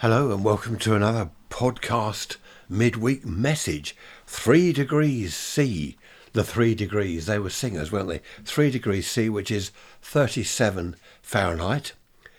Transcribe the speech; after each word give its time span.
Hello 0.00 0.32
and 0.32 0.42
welcome 0.42 0.78
to 0.78 0.94
another 0.94 1.28
podcast 1.50 2.38
midweek 2.70 3.26
message. 3.26 3.94
Three 4.26 4.72
degrees 4.72 5.36
C. 5.36 5.98
The 6.32 6.42
three 6.42 6.74
degrees, 6.74 7.26
they 7.26 7.38
were 7.38 7.50
singers, 7.50 7.92
weren't 7.92 8.08
they? 8.08 8.22
Three 8.42 8.70
degrees 8.70 9.06
C, 9.06 9.28
which 9.28 9.50
is 9.50 9.72
37 10.00 10.96
Fahrenheit, 11.20 11.92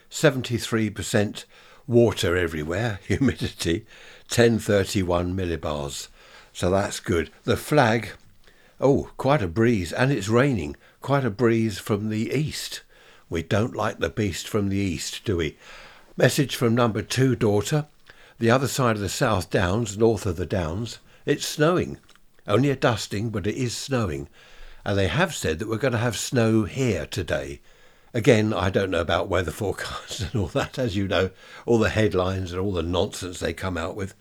73% 0.10 1.46
water 1.86 2.36
everywhere, 2.36 3.00
humidity, 3.07 3.86
1031 4.28 5.36
millibars. 5.36 6.07
So 6.54 6.71
that's 6.71 7.00
good. 7.00 7.30
The 7.43 7.57
flag, 7.57 8.14
oh, 8.80 9.12
quite 9.18 9.43
a 9.43 9.48
breeze, 9.48 9.93
and 9.93 10.12
it's 10.12 10.30
raining. 10.30 10.78
Quite 11.00 11.25
a 11.25 11.30
breeze 11.30 11.78
from 11.78 12.09
the 12.09 12.32
east. 12.32 12.82
We 13.30 13.43
don't 13.43 13.75
like 13.75 14.00
the 14.00 14.09
beast 14.09 14.48
from 14.48 14.70
the 14.70 14.78
east, 14.78 15.23
do 15.25 15.38
we? 15.38 15.57
Message 16.18 16.57
from 16.57 16.75
number 16.75 17.02
two 17.02 17.38
daughter. 17.38 17.86
The 18.38 18.52
other 18.52 18.68
side 18.68 18.97
of 18.97 19.01
the 19.01 19.07
South 19.07 19.50
Downs, 19.50 19.97
north 19.97 20.25
of 20.25 20.36
the 20.36 20.46
Downs, 20.46 21.00
it's 21.25 21.47
snowing. 21.47 22.00
Only 22.46 22.70
a 22.70 22.75
dusting, 22.75 23.29
but 23.29 23.47
it 23.47 23.56
is 23.56 23.78
snowing. 23.78 24.28
And 24.84 24.97
they 24.97 25.07
have 25.07 25.34
said 25.34 25.57
that 25.60 25.70
we're 25.70 25.78
going 25.78 25.93
to 25.93 25.97
have 26.00 26.18
snow 26.18 26.65
here 26.65 27.06
today. 27.06 27.61
Again, 28.14 28.54
I 28.54 28.70
don't 28.70 28.92
know 28.92 29.00
about 29.00 29.29
weather 29.29 29.51
forecasts 29.54 30.20
and 30.20 30.36
all 30.36 30.47
that, 30.47 30.78
as 30.78 30.97
you 30.97 31.07
know, 31.07 31.29
all 31.65 31.79
the 31.79 31.89
headlines 31.89 32.52
and 32.52 32.59
all 32.59 32.73
the 32.73 32.84
nonsense 32.84 33.39
they 33.39 33.53
come 33.53 33.78
out 33.78 33.95
with. 33.95 34.14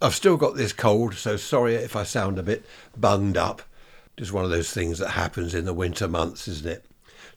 I've 0.00 0.14
still 0.14 0.36
got 0.36 0.54
this 0.54 0.72
cold, 0.72 1.14
so 1.14 1.36
sorry 1.36 1.74
if 1.74 1.96
I 1.96 2.04
sound 2.04 2.38
a 2.38 2.44
bit 2.44 2.64
bunged 2.96 3.36
up. 3.36 3.62
Just 4.16 4.32
one 4.32 4.44
of 4.44 4.50
those 4.50 4.70
things 4.70 5.00
that 5.00 5.10
happens 5.10 5.52
in 5.52 5.64
the 5.64 5.74
winter 5.74 6.06
months, 6.06 6.46
isn't 6.46 6.70
it? 6.70 6.84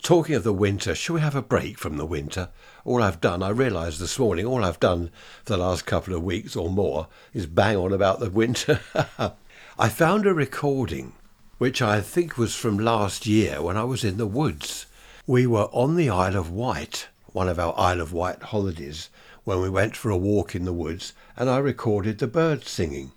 Talking 0.01 0.35
of 0.35 0.43
the 0.43 0.53
winter, 0.53 0.95
shall 0.95 1.15
we 1.15 1.21
have 1.21 1.35
a 1.35 1.41
break 1.41 1.77
from 1.77 1.97
the 1.97 2.05
winter? 2.05 2.49
All 2.85 3.03
I've 3.03 3.19
done, 3.19 3.43
I 3.43 3.49
realised 3.49 3.99
this 3.99 4.17
morning, 4.17 4.45
all 4.45 4.63
I've 4.63 4.79
done 4.79 5.11
for 5.43 5.53
the 5.53 5.57
last 5.57 5.85
couple 5.85 6.15
of 6.15 6.23
weeks 6.23 6.55
or 6.55 6.69
more 6.69 7.07
is 7.33 7.45
bang 7.45 7.75
on 7.75 7.91
about 7.91 8.19
the 8.19 8.29
winter. 8.29 8.79
I 9.79 9.89
found 9.89 10.25
a 10.25 10.33
recording 10.33 11.13
which 11.57 11.81
I 11.81 12.01
think 12.01 12.37
was 12.37 12.55
from 12.55 12.77
last 12.77 13.25
year 13.25 13.61
when 13.61 13.75
I 13.75 13.83
was 13.83 14.03
in 14.03 14.17
the 14.17 14.27
woods. 14.27 14.85
We 15.25 15.45
were 15.47 15.67
on 15.73 15.95
the 15.95 16.09
Isle 16.09 16.37
of 16.37 16.51
Wight, 16.51 17.07
one 17.33 17.49
of 17.49 17.59
our 17.59 17.77
Isle 17.77 18.01
of 18.01 18.13
Wight 18.13 18.41
holidays, 18.43 19.09
when 19.43 19.61
we 19.61 19.69
went 19.69 19.95
for 19.95 20.09
a 20.09 20.17
walk 20.17 20.55
in 20.55 20.65
the 20.65 20.73
woods, 20.73 21.13
and 21.35 21.49
I 21.49 21.57
recorded 21.57 22.19
the 22.19 22.27
birds 22.27 22.69
singing 22.69 23.11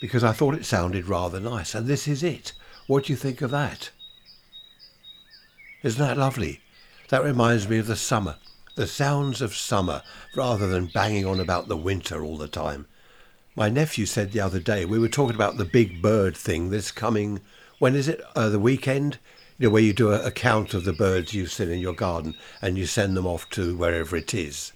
because 0.00 0.22
I 0.22 0.32
thought 0.32 0.54
it 0.54 0.64
sounded 0.64 1.08
rather 1.08 1.40
nice. 1.40 1.74
And 1.74 1.86
this 1.86 2.06
is 2.06 2.22
it. 2.22 2.52
What 2.86 3.04
do 3.04 3.12
you 3.12 3.16
think 3.16 3.42
of 3.42 3.50
that? 3.50 3.90
Isn't 5.80 6.04
that 6.04 6.18
lovely? 6.18 6.60
That 7.08 7.22
reminds 7.22 7.68
me 7.68 7.78
of 7.78 7.86
the 7.86 7.94
summer, 7.94 8.36
the 8.74 8.88
sounds 8.88 9.40
of 9.40 9.54
summer, 9.54 10.02
rather 10.34 10.66
than 10.66 10.86
banging 10.86 11.24
on 11.24 11.38
about 11.38 11.68
the 11.68 11.76
winter 11.76 12.24
all 12.24 12.36
the 12.36 12.48
time. 12.48 12.86
My 13.54 13.68
nephew 13.68 14.04
said 14.04 14.32
the 14.32 14.40
other 14.40 14.58
day, 14.58 14.84
we 14.84 14.98
were 14.98 15.08
talking 15.08 15.36
about 15.36 15.56
the 15.56 15.64
big 15.64 16.02
bird 16.02 16.36
thing 16.36 16.70
this 16.70 16.90
coming, 16.90 17.40
when 17.78 17.94
is 17.94 18.08
it? 18.08 18.20
Uh, 18.34 18.48
the 18.48 18.58
weekend? 18.58 19.18
You 19.56 19.68
know, 19.68 19.72
where 19.72 19.82
you 19.82 19.92
do 19.92 20.12
a, 20.12 20.26
a 20.26 20.30
count 20.32 20.74
of 20.74 20.84
the 20.84 20.92
birds 20.92 21.32
you've 21.32 21.52
seen 21.52 21.70
in 21.70 21.78
your 21.78 21.94
garden 21.94 22.34
and 22.60 22.76
you 22.76 22.86
send 22.86 23.16
them 23.16 23.26
off 23.26 23.48
to 23.50 23.76
wherever 23.76 24.16
it 24.16 24.34
is. 24.34 24.72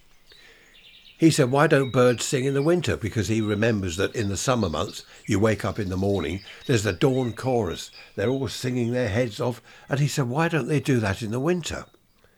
He 1.17 1.31
said, 1.31 1.51
Why 1.51 1.67
don't 1.67 1.91
birds 1.91 2.25
sing 2.25 2.45
in 2.45 2.53
the 2.53 2.61
winter? 2.61 2.97
Because 2.97 3.27
he 3.27 3.41
remembers 3.41 3.97
that 3.97 4.15
in 4.15 4.29
the 4.29 4.37
summer 4.37 4.69
months, 4.69 5.03
you 5.25 5.39
wake 5.39 5.63
up 5.63 5.79
in 5.79 5.89
the 5.89 5.97
morning, 5.97 6.41
there's 6.65 6.83
the 6.83 6.93
dawn 6.93 7.33
chorus. 7.33 7.91
They're 8.15 8.29
all 8.29 8.47
singing 8.47 8.91
their 8.91 9.09
heads 9.09 9.39
off. 9.39 9.61
And 9.89 9.99
he 9.99 10.07
said, 10.07 10.27
Why 10.27 10.47
don't 10.47 10.67
they 10.67 10.79
do 10.79 10.99
that 10.99 11.21
in 11.21 11.31
the 11.31 11.39
winter? 11.39 11.85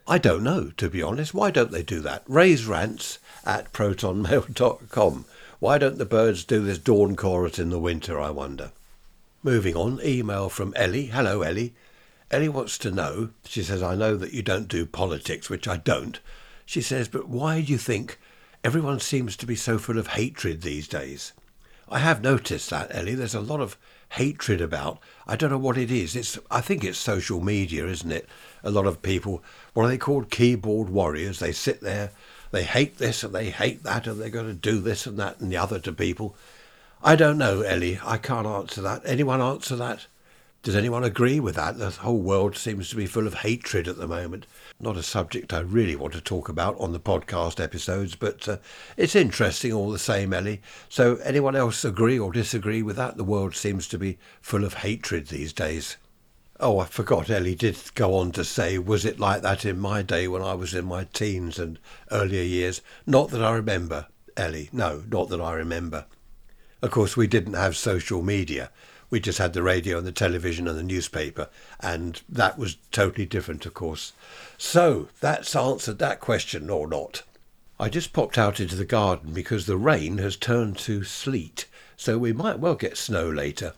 I 0.08 0.20
don't 0.20 0.44
know, 0.44 0.72
to 0.78 0.90
be 0.90 1.02
honest. 1.02 1.34
Why 1.34 1.50
don't 1.50 1.72
they 1.72 1.82
do 1.82 2.00
that? 2.02 2.24
Ray's 2.28 2.66
rants 2.66 3.18
at 3.44 3.74
protonmail.com. 3.74 5.26
Why 5.60 5.78
don't 5.78 5.98
the 5.98 6.06
birds 6.06 6.44
do 6.44 6.60
this 6.62 6.78
dawn 6.78 7.16
chorus 7.16 7.58
in 7.58 7.70
the 7.72 7.80
winter, 7.80 8.20
I 8.20 8.30
wonder? 8.30 8.72
Moving 9.42 9.76
on, 9.76 10.00
email 10.04 10.50
from 10.50 10.74
Ellie. 10.76 11.08
Hello, 11.08 11.42
Ellie. 11.42 11.74
Ellie 12.30 12.50
wants 12.50 12.78
to 12.80 12.92
know, 12.92 13.30
she 13.46 13.64
says, 13.64 13.82
I 13.82 13.96
know 13.96 14.16
that 14.18 14.34
you 14.34 14.44
don't 14.44 14.68
do 14.68 14.86
politics, 14.86 15.50
which 15.50 15.68
I 15.68 15.78
don't. 15.78 16.20
She 16.66 16.82
says, 16.82 17.08
but 17.08 17.28
why 17.28 17.62
do 17.62 17.72
you 17.72 17.78
think 17.78 18.20
Everyone 18.66 19.00
seems 19.00 19.38
to 19.38 19.46
be 19.46 19.56
so 19.56 19.78
full 19.78 20.00
of 20.00 20.08
hatred 20.08 20.64
these 20.64 20.88
days. 20.88 21.34
I 21.88 22.00
have 22.00 22.24
noticed 22.24 22.72
that, 22.72 22.88
Ellie. 22.90 23.14
There's 23.14 23.36
a 23.36 23.40
lot 23.40 23.62
of 23.62 23.78
hatred 24.14 24.60
about. 24.60 24.98
I 25.28 25.36
don't 25.36 25.52
know 25.52 25.60
what 25.60 25.78
it 25.78 25.92
is. 25.92 26.16
It's 26.16 26.40
I 26.50 26.62
think 26.62 26.84
it's 26.84 26.98
social 26.98 27.42
media, 27.42 27.86
isn't 27.86 28.12
it? 28.12 28.28
A 28.64 28.72
lot 28.72 28.88
of 28.88 29.04
people, 29.04 29.44
what 29.76 29.84
are 29.84 29.88
they 29.88 30.00
called? 30.00 30.32
Keyboard 30.32 30.90
warriors. 30.90 31.38
They 31.38 31.52
sit 31.52 31.82
there, 31.82 32.10
they 32.50 32.64
hate 32.64 32.98
this 32.98 33.24
and 33.24 33.36
they 33.36 33.52
hate 33.52 33.84
that, 33.84 34.08
and 34.08 34.20
they're 34.20 34.30
going 34.30 34.48
to 34.48 34.56
do 34.56 34.80
this 34.80 35.06
and 35.06 35.20
that 35.20 35.40
and 35.40 35.52
the 35.52 35.58
other 35.58 35.78
to 35.82 35.94
people. 35.94 36.36
I 37.04 37.16
don't 37.16 37.38
know, 37.38 37.62
Ellie. 37.62 38.00
I 38.04 38.18
can't 38.18 38.48
answer 38.48 38.82
that. 38.82 39.04
Anyone 39.06 39.42
answer 39.42 39.76
that? 39.76 40.08
Does 40.66 40.76
anyone 40.76 41.04
agree 41.04 41.40
with 41.40 41.54
that? 41.58 41.78
The 41.78 41.92
whole 41.92 42.18
world 42.18 42.58
seems 42.58 42.90
to 42.90 42.96
be 42.96 43.06
full 43.06 43.28
of 43.28 43.36
hatred 43.36 43.88
at 43.88 43.98
the 43.98 44.08
moment. 44.08 44.48
Not 44.80 44.98
a 44.98 45.04
subject 45.04 45.54
I 45.54 45.60
really 45.60 45.96
want 45.96 46.16
to 46.16 46.22
talk 46.22 46.50
about 46.50 46.76
on 46.80 46.92
the 46.92 47.00
podcast 47.00 47.64
episodes, 47.64 48.16
but 48.16 48.50
uh, 48.50 48.58
it's 48.98 49.16
interesting 49.16 49.72
all 49.72 49.92
the 49.92 50.00
same, 50.00 50.34
Ellie. 50.34 50.64
So, 50.90 51.18
anyone 51.18 51.56
else 51.56 51.86
agree 51.86 52.18
or 52.18 52.32
disagree 52.32 52.82
with 52.82 52.96
that? 52.96 53.16
The 53.16 53.24
world 53.24 53.56
seems 53.56 53.88
to 53.90 54.00
be 54.00 54.18
full 54.42 54.64
of 54.64 54.74
hatred 54.74 55.28
these 55.28 55.54
days. 55.54 55.98
Oh, 56.60 56.80
I 56.80 56.86
forgot 56.86 57.30
Ellie 57.30 57.54
did 57.54 57.78
go 57.94 58.16
on 58.16 58.32
to 58.32 58.44
say, 58.44 58.80
was 58.80 59.06
it 59.06 59.20
like 59.20 59.44
that 59.44 59.66
in 59.66 59.78
my 59.78 60.02
day 60.02 60.28
when 60.28 60.42
I 60.42 60.56
was 60.56 60.74
in 60.74 60.86
my 60.86 61.04
teens 61.14 61.60
and 61.60 61.78
earlier 62.10 62.42
years? 62.42 62.82
Not 63.06 63.30
that 63.30 63.44
I 63.44 63.54
remember, 63.54 64.08
Ellie. 64.36 64.70
No, 64.74 65.04
not 65.12 65.30
that 65.30 65.42
I 65.42 65.54
remember. 65.54 66.06
Of 66.82 66.90
course, 66.90 67.16
we 67.16 67.28
didn't 67.28 67.54
have 67.54 67.78
social 67.78 68.24
media. 68.24 68.72
We 69.10 69.20
just 69.20 69.38
had 69.38 69.54
the 69.54 69.64
radio 69.64 69.98
and 69.98 70.08
the 70.08 70.12
television 70.12 70.68
and 70.68 70.78
the 70.78 70.84
newspaper, 70.84 71.50
and 71.80 72.22
that 72.28 72.58
was 72.58 72.78
totally 72.92 73.26
different, 73.26 73.66
of 73.66 73.74
course. 73.74 74.14
So 74.58 75.10
that's 75.20 75.56
answered 75.56 76.00
that 76.00 76.20
question 76.20 76.70
or 76.70 76.88
not. 76.88 77.24
I 77.80 77.90
just 77.90 78.14
popped 78.14 78.38
out 78.38 78.60
into 78.60 78.76
the 78.76 78.86
garden 78.86 79.34
because 79.34 79.66
the 79.66 79.78
rain 79.78 80.18
has 80.20 80.38
turned 80.38 80.78
to 80.80 81.04
sleet, 81.04 81.66
so 81.98 82.18
we 82.18 82.34
might 82.34 82.60
well 82.60 82.76
get 82.76 82.98
snow 82.98 83.30
later. 83.30 83.74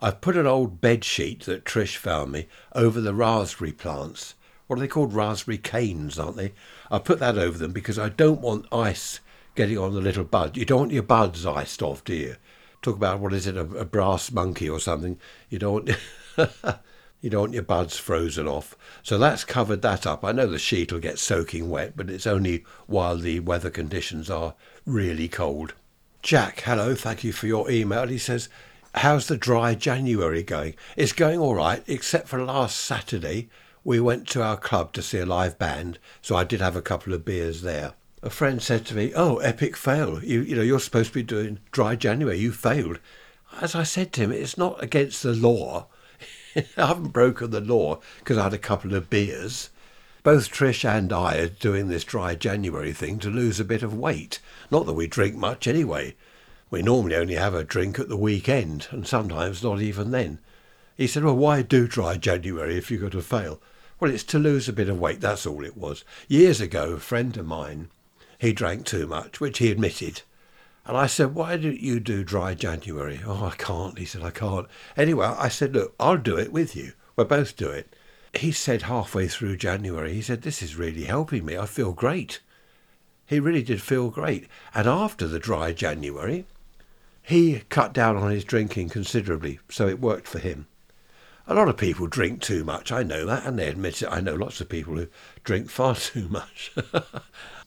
I've 0.00 0.20
put 0.20 0.36
an 0.36 0.46
old 0.46 0.80
bed 0.80 1.04
sheet 1.04 1.44
that 1.44 1.64
Trish 1.64 1.96
found 1.96 2.32
me 2.32 2.46
over 2.74 3.00
the 3.00 3.14
raspberry 3.14 3.72
plants. 3.72 4.34
What 4.66 4.78
are 4.78 4.80
they 4.80 4.88
called? 4.88 5.12
Raspberry 5.12 5.58
canes, 5.58 6.18
aren't 6.18 6.36
they? 6.36 6.52
I 6.90 6.98
put 6.98 7.18
that 7.18 7.36
over 7.36 7.58
them 7.58 7.72
because 7.72 7.98
I 7.98 8.08
don't 8.08 8.40
want 8.40 8.72
ice 8.72 9.20
getting 9.54 9.78
on 9.78 9.94
the 9.94 10.00
little 10.00 10.24
buds. 10.24 10.56
You 10.56 10.64
don't 10.64 10.80
want 10.80 10.92
your 10.92 11.02
buds 11.02 11.44
iced 11.44 11.82
off, 11.82 12.02
do 12.04 12.14
you? 12.14 12.36
Talk 12.82 12.96
about 12.96 13.20
what 13.20 13.32
is 13.32 13.46
it, 13.46 13.56
a, 13.56 13.60
a 13.60 13.84
brass 13.84 14.30
monkey 14.30 14.68
or 14.68 14.80
something. 14.80 15.18
You 15.48 15.58
don't. 15.58 15.90
you 17.22 17.30
don't 17.30 17.40
want 17.40 17.54
your 17.54 17.62
buds 17.62 17.96
frozen 17.96 18.48
off. 18.48 18.76
So 19.02 19.16
that's 19.16 19.44
covered 19.44 19.80
that 19.82 20.06
up. 20.06 20.24
I 20.24 20.32
know 20.32 20.46
the 20.46 20.58
sheet 20.58 20.92
will 20.92 20.98
get 20.98 21.20
soaking 21.20 21.70
wet, 21.70 21.96
but 21.96 22.10
it's 22.10 22.26
only 22.26 22.64
while 22.86 23.16
the 23.16 23.40
weather 23.40 23.70
conditions 23.70 24.28
are 24.28 24.54
really 24.84 25.28
cold. 25.28 25.74
Jack, 26.20 26.62
hello, 26.62 26.94
thank 26.94 27.22
you 27.24 27.32
for 27.32 27.46
your 27.46 27.70
email. 27.70 28.08
He 28.08 28.18
says, 28.18 28.48
How's 28.96 29.28
the 29.28 29.36
dry 29.36 29.74
January 29.74 30.42
going? 30.42 30.74
It's 30.96 31.12
going 31.12 31.38
all 31.38 31.54
right, 31.54 31.82
except 31.86 32.28
for 32.28 32.44
last 32.44 32.76
Saturday. 32.76 33.48
We 33.84 34.00
went 34.00 34.28
to 34.28 34.42
our 34.42 34.56
club 34.56 34.92
to 34.92 35.02
see 35.02 35.18
a 35.18 35.26
live 35.26 35.58
band, 35.58 35.98
so 36.20 36.36
I 36.36 36.44
did 36.44 36.60
have 36.60 36.76
a 36.76 36.82
couple 36.82 37.14
of 37.14 37.24
beers 37.24 37.62
there 37.62 37.94
a 38.24 38.30
friend 38.30 38.62
said 38.62 38.86
to 38.86 38.94
me, 38.94 39.12
"Oh, 39.16 39.38
epic 39.38 39.76
fail! 39.76 40.22
You 40.22 40.42
you 40.42 40.54
know 40.54 40.62
you're 40.62 40.78
supposed 40.78 41.08
to 41.08 41.14
be 41.14 41.24
doing 41.24 41.58
dry 41.72 41.96
January. 41.96 42.38
You 42.38 42.52
failed." 42.52 43.00
As 43.60 43.74
I 43.74 43.82
said 43.82 44.12
to 44.12 44.20
him, 44.20 44.30
it's 44.30 44.56
not 44.56 44.80
against 44.80 45.24
the 45.24 45.34
law. 45.34 45.88
I 46.56 46.86
haven't 46.86 47.08
broken 47.08 47.50
the 47.50 47.60
law 47.60 47.98
because 48.20 48.38
I 48.38 48.44
had 48.44 48.54
a 48.54 48.58
couple 48.58 48.94
of 48.94 49.10
beers. 49.10 49.70
Both 50.22 50.52
Trish 50.52 50.88
and 50.88 51.12
I 51.12 51.38
are 51.38 51.48
doing 51.48 51.88
this 51.88 52.04
dry 52.04 52.36
January 52.36 52.92
thing 52.92 53.18
to 53.18 53.28
lose 53.28 53.58
a 53.58 53.64
bit 53.64 53.82
of 53.82 53.92
weight. 53.92 54.38
Not 54.70 54.86
that 54.86 54.92
we 54.92 55.08
drink 55.08 55.34
much 55.34 55.66
anyway. 55.66 56.14
We 56.70 56.80
normally 56.80 57.16
only 57.16 57.34
have 57.34 57.54
a 57.54 57.64
drink 57.64 57.98
at 57.98 58.08
the 58.08 58.16
weekend, 58.16 58.86
and 58.92 59.04
sometimes 59.04 59.64
not 59.64 59.80
even 59.80 60.12
then. 60.12 60.38
He 60.96 61.08
said, 61.08 61.24
Well, 61.24 61.36
why 61.36 61.62
do 61.62 61.88
dry 61.88 62.18
January 62.18 62.76
if 62.76 62.88
you're 62.88 63.00
going 63.00 63.10
to 63.12 63.22
fail? 63.22 63.60
Well, 63.98 64.12
it's 64.12 64.22
to 64.24 64.38
lose 64.38 64.68
a 64.68 64.72
bit 64.72 64.88
of 64.88 65.00
weight, 65.00 65.20
that's 65.20 65.44
all 65.44 65.64
it 65.64 65.76
was. 65.76 66.04
Years 66.28 66.60
ago, 66.60 66.92
a 66.92 67.00
friend 67.00 67.36
of 67.36 67.46
mine 67.46 67.88
he 68.42 68.52
drank 68.52 68.84
too 68.84 69.06
much, 69.06 69.38
which 69.38 69.58
he 69.58 69.70
admitted. 69.70 70.22
And 70.84 70.96
I 70.96 71.06
said, 71.06 71.32
Why 71.32 71.56
don't 71.56 71.78
you 71.78 72.00
do 72.00 72.24
dry 72.24 72.54
January? 72.54 73.20
Oh, 73.24 73.44
I 73.44 73.54
can't. 73.54 73.96
He 73.96 74.04
said, 74.04 74.24
I 74.24 74.30
can't. 74.30 74.66
Anyway, 74.96 75.26
I 75.26 75.46
said, 75.46 75.72
Look, 75.72 75.94
I'll 76.00 76.18
do 76.18 76.36
it 76.36 76.50
with 76.50 76.74
you. 76.74 76.94
We'll 77.14 77.28
both 77.28 77.56
do 77.56 77.70
it. 77.70 77.94
He 78.34 78.50
said 78.50 78.82
halfway 78.82 79.28
through 79.28 79.58
January, 79.58 80.12
he 80.12 80.22
said, 80.22 80.42
This 80.42 80.60
is 80.60 80.74
really 80.74 81.04
helping 81.04 81.44
me. 81.44 81.56
I 81.56 81.66
feel 81.66 81.92
great. 81.92 82.40
He 83.26 83.38
really 83.38 83.62
did 83.62 83.80
feel 83.80 84.10
great. 84.10 84.48
And 84.74 84.88
after 84.88 85.28
the 85.28 85.38
dry 85.38 85.72
January, 85.72 86.44
he 87.22 87.62
cut 87.68 87.92
down 87.92 88.16
on 88.16 88.32
his 88.32 88.42
drinking 88.42 88.88
considerably, 88.88 89.60
so 89.70 89.86
it 89.86 90.00
worked 90.00 90.26
for 90.26 90.40
him. 90.40 90.66
A 91.46 91.54
lot 91.54 91.68
of 91.68 91.76
people 91.76 92.06
drink 92.06 92.40
too 92.40 92.64
much, 92.64 92.92
I 92.92 93.02
know 93.02 93.26
that, 93.26 93.44
and 93.44 93.58
they 93.58 93.68
admit 93.68 94.02
it. 94.02 94.08
I 94.10 94.20
know 94.20 94.34
lots 94.34 94.60
of 94.60 94.68
people 94.68 94.96
who 94.96 95.08
drink 95.44 95.70
far 95.70 95.94
too 95.94 96.28
much. 96.28 96.72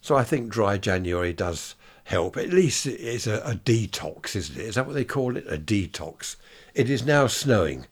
So 0.02 0.16
I 0.16 0.24
think 0.24 0.50
dry 0.50 0.78
January 0.78 1.34
does 1.34 1.74
help. 2.04 2.38
At 2.38 2.54
least 2.54 2.86
it's 2.86 3.26
a, 3.26 3.40
a 3.40 3.56
detox, 3.56 4.36
isn't 4.36 4.56
it? 4.56 4.64
Is 4.64 4.76
that 4.76 4.86
what 4.86 4.94
they 4.94 5.04
call 5.04 5.36
it? 5.36 5.46
A 5.52 5.58
detox. 5.58 6.36
It 6.76 6.92
is 6.92 7.04
now 7.04 7.26
snowing 7.26 7.88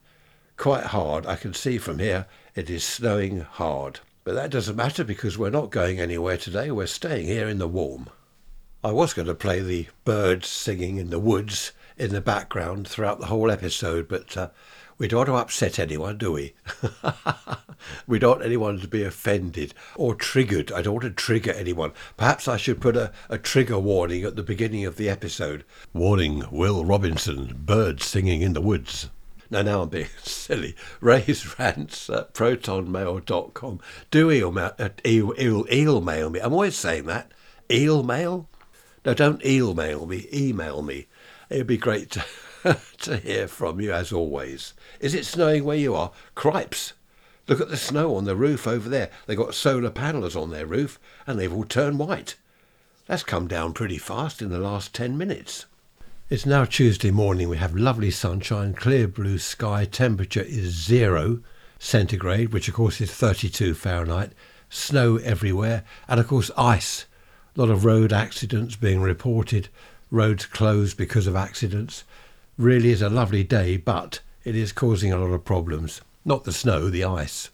quite 0.56 0.84
hard. 0.84 1.26
I 1.26 1.34
can 1.34 1.54
see 1.54 1.76
from 1.76 1.98
here 1.98 2.26
it 2.54 2.70
is 2.70 2.84
snowing 2.84 3.40
hard. 3.40 3.98
But 4.22 4.36
that 4.36 4.50
doesn't 4.50 4.76
matter 4.76 5.02
because 5.02 5.36
we're 5.36 5.50
not 5.50 5.70
going 5.70 5.98
anywhere 5.98 6.36
today. 6.36 6.70
We're 6.70 6.86
staying 6.86 7.26
here 7.26 7.48
in 7.48 7.58
the 7.58 7.66
warm. 7.66 8.08
I 8.84 8.92
was 8.92 9.12
going 9.12 9.26
to 9.26 9.34
play 9.34 9.60
the 9.60 9.88
birds 10.04 10.46
singing 10.46 10.98
in 10.98 11.10
the 11.10 11.18
woods 11.18 11.72
in 11.96 12.12
the 12.12 12.20
background 12.20 12.86
throughout 12.86 13.18
the 13.18 13.26
whole 13.26 13.50
episode, 13.50 14.06
but 14.06 14.36
uh, 14.36 14.50
we 14.98 15.08
don't 15.08 15.18
want 15.18 15.28
to 15.28 15.34
upset 15.34 15.78
anyone, 15.78 16.18
do 16.18 16.32
we? 16.32 16.54
we 18.06 18.18
don't 18.18 18.36
want 18.38 18.44
anyone 18.44 18.78
to 18.80 18.88
be 18.88 19.02
offended 19.02 19.74
or 19.96 20.14
triggered. 20.14 20.70
I 20.72 20.82
don't 20.82 20.94
want 20.94 21.04
to 21.04 21.10
trigger 21.10 21.52
anyone. 21.52 21.92
Perhaps 22.16 22.48
I 22.48 22.56
should 22.56 22.80
put 22.80 22.96
a, 22.96 23.12
a 23.28 23.38
trigger 23.38 23.78
warning 23.78 24.24
at 24.24 24.36
the 24.36 24.42
beginning 24.42 24.84
of 24.84 24.96
the 24.96 25.08
episode. 25.08 25.64
Warning, 25.92 26.44
Will 26.50 26.84
Robinson, 26.84 27.54
birds 27.58 28.04
singing 28.06 28.42
in 28.42 28.52
the 28.52 28.60
woods. 28.60 29.10
Now, 29.50 29.62
now 29.62 29.82
I'm 29.82 29.88
being 29.88 30.08
silly. 30.22 30.74
Ray's 31.00 31.58
rants 31.58 32.08
at 32.08 32.34
protonmail.com. 32.34 33.80
Do 34.10 34.30
eel, 34.30 34.52
mail, 34.52 34.72
uh, 34.78 34.88
eel, 35.06 35.34
eel, 35.38 35.66
eel 35.72 36.00
mail 36.00 36.30
me. 36.30 36.40
I'm 36.40 36.52
always 36.52 36.76
saying 36.76 37.06
that. 37.06 37.32
Eel 37.70 38.02
mail? 38.02 38.48
No, 39.04 39.12
don't 39.12 39.44
eel 39.44 39.74
mail 39.74 40.06
me. 40.06 40.26
Email 40.32 40.82
me. 40.82 41.06
It'd 41.50 41.66
be 41.66 41.76
great 41.76 42.10
to 42.12 42.24
to 43.00 43.16
hear 43.18 43.46
from 43.46 43.80
you 43.80 43.92
as 43.92 44.12
always. 44.12 44.72
Is 45.00 45.14
it 45.14 45.26
snowing 45.26 45.64
where 45.64 45.76
you 45.76 45.94
are? 45.94 46.12
Cripes! 46.34 46.94
Look 47.46 47.60
at 47.60 47.68
the 47.68 47.76
snow 47.76 48.16
on 48.16 48.24
the 48.24 48.36
roof 48.36 48.66
over 48.66 48.88
there. 48.88 49.10
They've 49.26 49.36
got 49.36 49.54
solar 49.54 49.90
panels 49.90 50.34
on 50.34 50.50
their 50.50 50.64
roof 50.64 50.98
and 51.26 51.38
they've 51.38 51.52
all 51.52 51.64
turned 51.64 51.98
white. 51.98 52.36
That's 53.06 53.22
come 53.22 53.48
down 53.48 53.74
pretty 53.74 53.98
fast 53.98 54.40
in 54.40 54.48
the 54.48 54.58
last 54.58 54.94
10 54.94 55.18
minutes. 55.18 55.66
It's 56.30 56.46
now 56.46 56.64
Tuesday 56.64 57.10
morning. 57.10 57.50
We 57.50 57.58
have 57.58 57.76
lovely 57.76 58.10
sunshine, 58.10 58.72
clear 58.72 59.06
blue 59.06 59.36
sky. 59.36 59.84
Temperature 59.84 60.40
is 60.40 60.72
zero 60.72 61.40
centigrade, 61.78 62.50
which 62.50 62.66
of 62.66 62.74
course 62.74 62.98
is 63.02 63.12
32 63.12 63.74
Fahrenheit. 63.74 64.32
Snow 64.70 65.18
everywhere, 65.18 65.84
and 66.08 66.18
of 66.18 66.26
course 66.26 66.50
ice. 66.56 67.04
A 67.54 67.60
lot 67.60 67.68
of 67.68 67.84
road 67.84 68.10
accidents 68.10 68.74
being 68.74 69.02
reported. 69.02 69.68
Roads 70.14 70.46
closed 70.46 70.96
because 70.96 71.26
of 71.26 71.34
accidents 71.34 72.04
really 72.56 72.90
is 72.90 73.02
a 73.02 73.08
lovely 73.08 73.42
day, 73.42 73.76
but 73.76 74.20
it 74.44 74.54
is 74.54 74.70
causing 74.70 75.12
a 75.12 75.18
lot 75.18 75.32
of 75.32 75.44
problems. 75.44 76.02
Not 76.24 76.44
the 76.44 76.52
snow, 76.52 76.88
the 76.88 77.02
ice. 77.02 77.50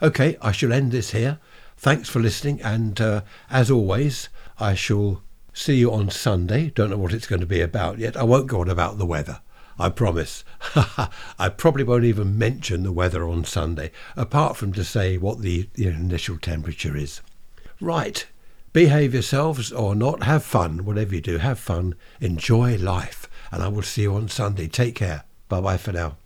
Okay, 0.00 0.38
I 0.40 0.52
shall 0.52 0.72
end 0.72 0.90
this 0.90 1.10
here. 1.10 1.38
Thanks 1.76 2.08
for 2.08 2.18
listening, 2.18 2.62
and 2.62 2.98
uh, 2.98 3.20
as 3.50 3.70
always, 3.70 4.30
I 4.58 4.72
shall 4.74 5.20
see 5.52 5.76
you 5.76 5.92
on 5.92 6.08
Sunday. 6.08 6.70
Don't 6.70 6.88
know 6.88 6.96
what 6.96 7.12
it's 7.12 7.26
going 7.26 7.40
to 7.40 7.46
be 7.46 7.60
about 7.60 7.98
yet. 7.98 8.16
I 8.16 8.22
won't 8.22 8.46
go 8.46 8.62
on 8.62 8.70
about 8.70 8.96
the 8.96 9.04
weather. 9.04 9.40
I 9.78 9.90
promise. 9.90 10.44
I 11.38 11.50
probably 11.50 11.84
won't 11.84 12.04
even 12.04 12.38
mention 12.38 12.84
the 12.84 12.90
weather 12.90 13.28
on 13.28 13.44
Sunday, 13.44 13.90
apart 14.16 14.56
from 14.56 14.72
to 14.72 14.82
say 14.82 15.18
what 15.18 15.42
the, 15.42 15.68
the 15.74 15.88
initial 15.88 16.38
temperature 16.38 16.96
is. 16.96 17.20
Right. 17.82 18.24
Behave 18.76 19.14
yourselves 19.14 19.72
or 19.72 19.94
not. 19.94 20.24
Have 20.24 20.44
fun. 20.44 20.84
Whatever 20.84 21.14
you 21.14 21.22
do, 21.22 21.38
have 21.38 21.58
fun. 21.58 21.94
Enjoy 22.20 22.76
life 22.76 23.26
and 23.50 23.62
I 23.62 23.68
will 23.68 23.80
see 23.80 24.02
you 24.02 24.14
on 24.14 24.28
Sunday. 24.28 24.68
Take 24.68 24.96
care. 24.96 25.24
Bye 25.48 25.62
bye 25.62 25.78
for 25.78 25.92
now. 25.92 26.18